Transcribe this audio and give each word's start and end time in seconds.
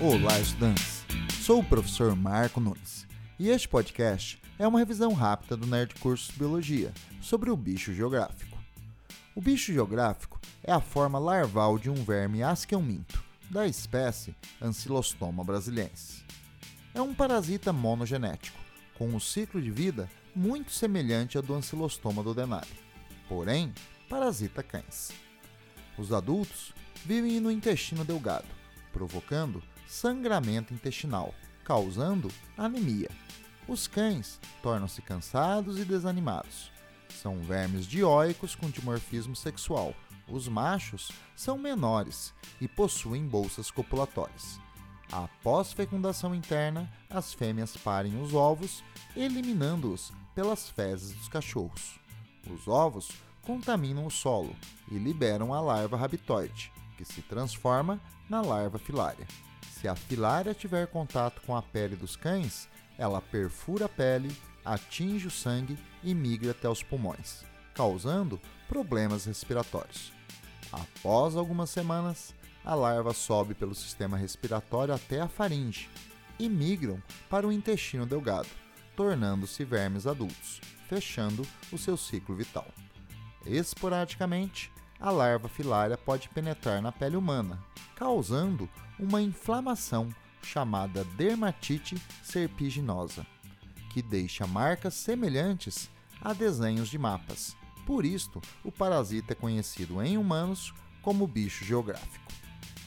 Olá, 0.00 0.38
estudantes! 0.38 1.04
Sou 1.42 1.58
o 1.58 1.64
professor 1.64 2.14
Marco 2.14 2.60
Nunes 2.60 3.04
e 3.36 3.48
este 3.48 3.68
podcast 3.68 4.40
é 4.56 4.64
uma 4.64 4.78
revisão 4.78 5.12
rápida 5.12 5.56
do 5.56 5.66
Nerd 5.66 5.96
Cursos 5.96 6.30
Biologia 6.36 6.94
sobre 7.20 7.50
o 7.50 7.56
bicho 7.56 7.92
geográfico. 7.92 8.56
O 9.34 9.40
bicho 9.40 9.72
geográfico 9.72 10.40
é 10.62 10.70
a 10.70 10.80
forma 10.80 11.18
larval 11.18 11.80
de 11.80 11.90
um 11.90 11.96
verme 11.96 12.44
asqueuminto, 12.44 13.24
da 13.50 13.66
espécie 13.66 14.36
Ancylostoma 14.62 15.42
brasiliensis. 15.42 16.24
É 16.94 17.02
um 17.02 17.12
parasita 17.12 17.72
monogenético, 17.72 18.58
com 18.96 19.08
um 19.08 19.18
ciclo 19.18 19.60
de 19.60 19.72
vida 19.72 20.08
muito 20.32 20.70
semelhante 20.70 21.36
ao 21.36 21.42
do 21.42 21.54
Ancylostoma 21.54 22.22
duodenale, 22.22 22.70
porém 23.28 23.74
parasita 24.08 24.62
cães. 24.62 25.10
Os 25.98 26.12
adultos 26.12 26.72
vivem 27.04 27.40
no 27.40 27.50
intestino 27.50 28.04
delgado, 28.04 28.46
provocando 28.92 29.60
sangramento 29.88 30.74
intestinal, 30.74 31.34
causando 31.64 32.30
anemia. 32.56 33.10
Os 33.66 33.86
cães 33.86 34.38
tornam-se 34.62 35.00
cansados 35.02 35.78
e 35.78 35.84
desanimados. 35.84 36.70
São 37.08 37.40
vermes 37.40 37.86
dioicos 37.86 38.54
com 38.54 38.70
dimorfismo 38.70 39.34
sexual. 39.34 39.94
Os 40.28 40.46
machos 40.46 41.10
são 41.34 41.56
menores 41.56 42.34
e 42.60 42.68
possuem 42.68 43.26
bolsas 43.26 43.70
copulatórias. 43.70 44.60
Após 45.10 45.72
fecundação 45.72 46.34
interna, 46.34 46.90
as 47.08 47.32
fêmeas 47.32 47.74
parem 47.76 48.20
os 48.20 48.34
ovos, 48.34 48.84
eliminando-os 49.16 50.12
pelas 50.34 50.68
fezes 50.68 51.12
dos 51.16 51.28
cachorros. 51.28 51.98
Os 52.50 52.68
ovos 52.68 53.10
contaminam 53.42 54.04
o 54.04 54.10
solo 54.10 54.54
e 54.90 54.98
liberam 54.98 55.54
a 55.54 55.60
larva 55.60 55.96
rabitoide, 55.96 56.70
que 56.98 57.04
se 57.06 57.22
transforma 57.22 57.98
na 58.28 58.42
larva 58.42 58.78
filária. 58.78 59.26
Se 59.70 59.86
a 59.88 59.94
filária 59.94 60.54
tiver 60.54 60.86
contato 60.88 61.40
com 61.42 61.56
a 61.56 61.62
pele 61.62 61.96
dos 61.96 62.16
cães, 62.16 62.68
ela 62.96 63.20
perfura 63.20 63.84
a 63.84 63.88
pele, 63.88 64.36
atinge 64.64 65.28
o 65.28 65.30
sangue 65.30 65.78
e 66.02 66.14
migra 66.14 66.50
até 66.50 66.68
os 66.68 66.82
pulmões, 66.82 67.44
causando 67.74 68.40
problemas 68.66 69.24
respiratórios. 69.24 70.12
Após 70.72 71.36
algumas 71.36 71.70
semanas, 71.70 72.34
a 72.64 72.74
larva 72.74 73.14
sobe 73.14 73.54
pelo 73.54 73.74
sistema 73.74 74.16
respiratório 74.16 74.92
até 74.92 75.20
a 75.20 75.28
faringe 75.28 75.88
e 76.38 76.48
migram 76.48 77.02
para 77.30 77.46
o 77.46 77.52
intestino 77.52 78.04
delgado, 78.04 78.48
tornando-se 78.94 79.64
vermes 79.64 80.06
adultos, 80.06 80.60
fechando 80.88 81.46
o 81.72 81.78
seu 81.78 81.96
ciclo 81.96 82.34
vital. 82.34 82.66
Esporadicamente, 83.46 84.70
a 85.00 85.10
larva 85.10 85.48
filária 85.48 85.96
pode 85.96 86.28
penetrar 86.28 86.82
na 86.82 86.90
pele 86.90 87.16
humana, 87.16 87.62
causando 87.94 88.68
uma 88.98 89.22
inflamação 89.22 90.08
chamada 90.42 91.04
dermatite 91.04 91.96
serpiginosa, 92.22 93.26
que 93.90 94.02
deixa 94.02 94.46
marcas 94.46 94.94
semelhantes 94.94 95.90
a 96.20 96.32
desenhos 96.32 96.88
de 96.88 96.98
mapas. 96.98 97.56
Por 97.86 98.04
isto, 98.04 98.40
o 98.64 98.72
parasita 98.72 99.32
é 99.32 99.36
conhecido 99.36 100.02
em 100.02 100.18
humanos 100.18 100.74
como 101.02 101.26
bicho 101.26 101.64
geográfico. 101.64 102.32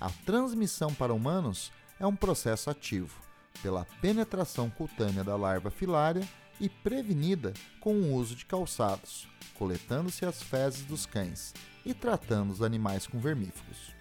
A 0.00 0.10
transmissão 0.24 0.92
para 0.92 1.14
humanos 1.14 1.72
é 1.98 2.06
um 2.06 2.16
processo 2.16 2.70
ativo, 2.70 3.14
pela 3.62 3.86
penetração 4.00 4.70
cutânea 4.70 5.22
da 5.22 5.36
larva 5.36 5.70
filária 5.70 6.26
e 6.60 6.68
prevenida 6.68 7.54
com 7.80 7.94
o 7.94 8.14
uso 8.14 8.36
de 8.36 8.44
calçados, 8.44 9.26
coletando-se 9.54 10.24
as 10.24 10.42
fezes 10.42 10.82
dos 10.82 11.06
cães 11.06 11.54
e 11.84 11.94
tratando 11.94 12.52
os 12.52 12.62
animais 12.62 13.06
com 13.06 13.18
vermífugos. 13.18 13.94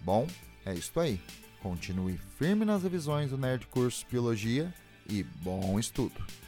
Bom, 0.00 0.26
é 0.64 0.72
isto 0.72 1.00
aí. 1.00 1.20
Continue 1.60 2.18
firme 2.38 2.64
nas 2.64 2.82
revisões 2.82 3.30
do 3.30 3.38
Nerd 3.38 3.66
Curso 3.66 4.06
Biologia 4.10 4.72
e 5.08 5.22
bom 5.22 5.78
estudo! 5.78 6.43